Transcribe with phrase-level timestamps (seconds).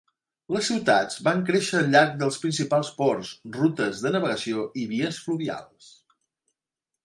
[0.53, 5.95] Les ciutats van créixer al llarg dels principals ports, rutes de navegació i vies fluvials.